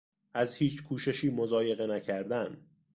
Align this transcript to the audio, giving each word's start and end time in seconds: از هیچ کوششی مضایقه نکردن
از 0.33 0.55
هیچ 0.55 0.83
کوششی 0.83 1.31
مضایقه 1.31 1.87
نکردن 1.87 2.57